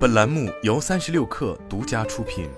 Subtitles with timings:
[0.00, 2.48] 本栏目由三十六氪独家出品。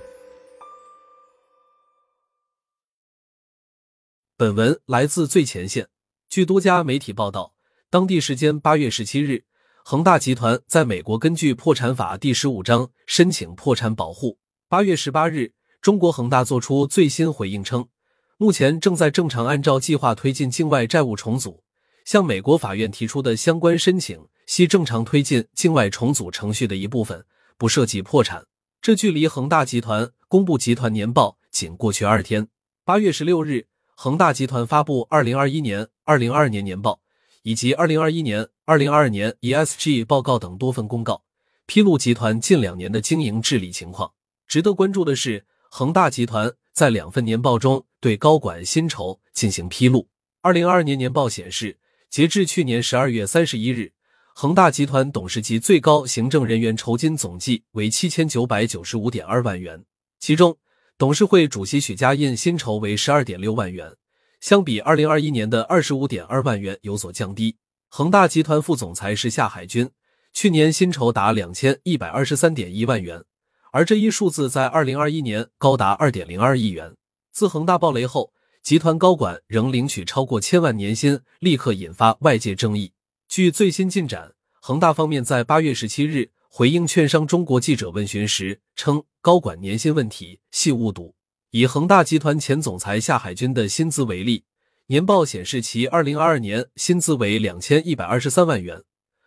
[4.37, 5.89] 本文来自最前线。
[6.29, 7.53] 据多家媒体报道，
[7.91, 9.43] 当地时间八月十七日，
[9.85, 14.39] 恒大集团在美国根据破产法第十五章申请破产保护。
[14.69, 17.89] 八月十八日，中国恒大作出最新回应称，
[18.37, 21.65] 目前正在正常按照计划推进境外债务重组。
[22.05, 27.25] 向美国法院提出的相关申请系正常推进境外重组程序的一部分，
[27.63, 28.45] 不涉及破产。
[28.81, 32.49] 这距离恒大集团公布集团年报仅过去二天。
[32.85, 37.01] 八月十六日，恒大集团发布二零二一年、二零二二年年报
[37.45, 41.23] 以及二零二一年、二零二二年 ESG 报告等多份公告，
[41.67, 44.13] 披露集团近两年的经营治理情况。
[44.49, 50.09] 值得关注的是，恒大集团在两份年报中对高管薪酬进行披露。
[50.41, 51.79] 二零二二年年报显示。
[52.11, 53.93] 截至去年十二月三十一日，
[54.35, 59.85] 恒大集团董事及最高行政人员酬金总计为七千九百九十五点二万元，
[60.19, 60.57] 其中
[60.97, 63.95] 董事会主席许家印薪酬为十二点六万元，
[64.41, 67.57] 相比二零二一年的二十五点二万元有所降低。
[67.89, 69.91] 恒大集团副总裁是夏海军，
[70.33, 73.23] 去年薪酬达两千一百二十三点一万元，
[73.71, 76.95] 而这一数字在二零二一年高达二点零二亿元。
[77.33, 78.33] 自恒大暴雷后。
[78.63, 82.93] 集团高管仍领取超过千万年薪，立刻引发外界争议。
[83.35, 91.15] 据最新进展，恒大方面在八月十七日回应券商中国记者问询时称，高管年薪问题系误读。
[91.49, 94.45] 以恒大集团前总裁夏海军的薪资为例，
[94.89, 98.83] 年报显示其二零二二年薪资为两千一百二十三万元，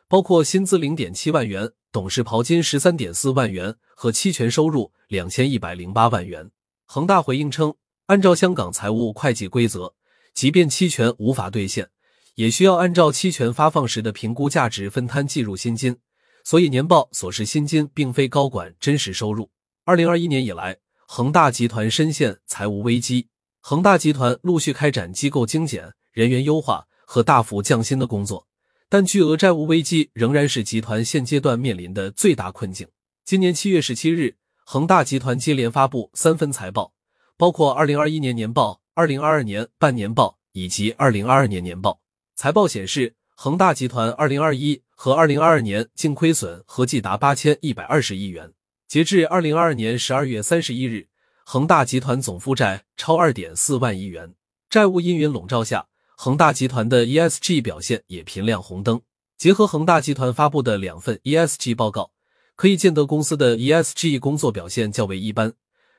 [0.08, 6.52] 包括薪资零点七万元、董事袍金十三点四万元和期权收入两千一百零八万元。
[6.86, 7.74] 恒大回应称。
[8.06, 9.96] 按照香港财务会计规则，
[10.32, 11.90] 即便期权无法兑现，
[12.36, 15.98] 也需要按照期权发放时的评估价值分摊计入薪金。
[16.44, 19.50] 所以年报所示薪金并非高管真实收入。
[19.84, 23.30] 二零二一年以来，恒大集团深陷财务危机，
[23.62, 28.48] 恒大集团陆续开展机构精简、人员优化和大幅降薪的工作，
[28.90, 32.88] 但巨额债务危机仍然是集团现阶段面临的最大困境。
[33.24, 34.36] 今年七月十七日，
[34.66, 36.94] 恒大集团接连发布三份财报。
[37.38, 42.00] 包括二零二一年年报、二零二二年半年报以及二零二二年年报。
[42.36, 48.52] 财报显示，恒大集团二零二一和二零二二年净亏损合计达八千一百二十亿元。
[48.90, 51.08] 截至二零二二年十二月三十一日，
[51.46, 54.36] 恒大集团总负债超二点四万亿元。
[54.70, 55.88] 债务阴云笼罩下，
[56.18, 59.02] 恒大集团的 ESG 表现也频亮红灯。
[59.38, 62.12] 结合恒大集团发布的两份 ESG 报告，
[62.58, 65.54] 可以见得公司的 ESG 工作表现较为一般。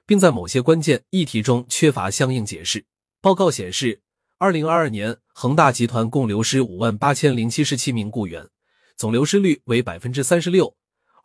[0.04, 2.84] 并在某些关键议题中缺乏相应解释。
[3.20, 4.02] 报告显示，
[4.38, 8.46] 二零二二年恒大集团共流失五万八千零七十七名雇员，
[8.94, 10.74] 总流失率为百分之三十六；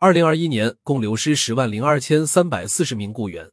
[0.00, 3.50] 二零二一年共流失十万零二千三百四十名雇员，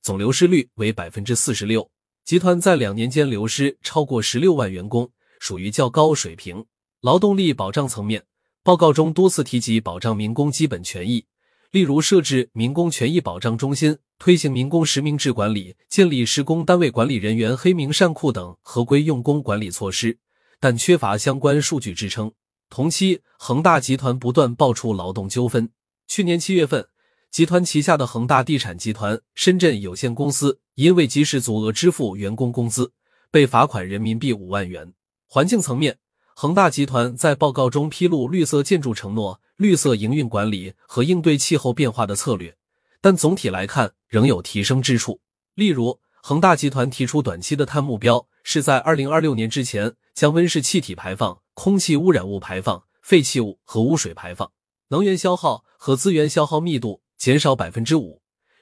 [0.00, 1.90] 总流失率为百分之四十六。
[2.24, 6.64] 集团在两年间流失超过十六万员工，属于较高水平。
[7.02, 8.24] 劳动力保障层面，
[8.62, 11.26] 报告中多次提及保障民工基本权益。
[11.72, 20.18] 例如，设置民工权益保障中心，推行民工实名制管理，建立施工单位管理人员黑名善库等合规用工管理措施，
[20.60, 22.30] 但缺乏相关数据支撑。
[22.68, 25.70] 同期，恒大集团不断爆出劳动纠纷。
[26.06, 26.86] 去年七月份，
[27.30, 32.92] 集团旗下的恒大地产集团深圳有限公司因未及时足额支付员工工资，
[33.30, 34.92] 被罚款人民币五万元。
[35.26, 35.96] 环境层面，
[36.34, 42.56] 恒大集团在报告中披露绿色建筑承诺、绿色营运管理和应对气候变化的策略，
[43.00, 45.20] 但总体来看仍有提升之处。
[45.54, 54.50] 例如，恒大集团提出短期的碳目标，是在二零二六年之前将温室气体排放、空气污染物排放、废弃物和污水排放、
[54.88, 58.20] 能源消耗和资源消耗密度减少百分之五；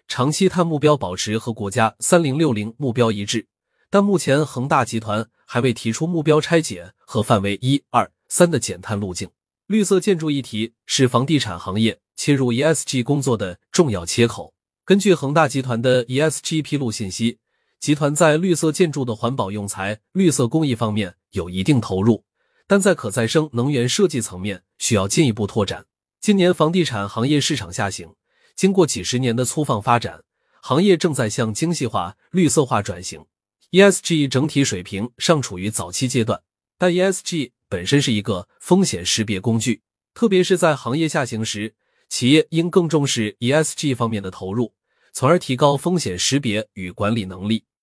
[0.09, 3.47] 长期碳目标保持和国家三零六零目标一致。
[3.93, 9.28] 但目前恒大集团还未提出目标拆解和范围一二三的减碳路径。
[9.67, 14.54] 绿色建筑议题是房地产行业切入 ESG 工作的重要切口。
[14.84, 17.39] 根据恒大集团的 ESG 披露信息，
[17.81, 22.25] 集团在绿色建筑的环保用材、绿色工艺方面有一定投入，
[22.69, 25.86] 但在可再生能源设计层面需要进一步拓展。
[26.21, 28.15] 今年房地产行业市场下行，
[28.54, 30.22] 经过几十年的粗放发展，
[30.60, 33.25] 行业正在向精细化、绿色化转型。
[33.72, 36.43] ESG 整体水平尚处于早期阶段，
[36.77, 39.83] 但 ESG 本身是一个风险识别工具，
[40.13, 41.77] 特别是在行业下行时，
[42.09, 44.75] 企业应更重视 ESG 方面的投入，
[45.13, 47.65] 从而提高风险识别与管理能力。